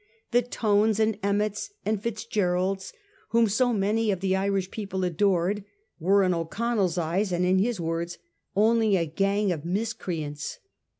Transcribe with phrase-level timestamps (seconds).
[0.31, 2.91] The Tones, and Emmetts, and Fitzgeralds,
[3.29, 5.63] whom so many of the Irish people adored,
[5.99, 8.17] were, in O'Connell's eyes, and in his words,
[8.55, 10.57] only' a gang of miscreants.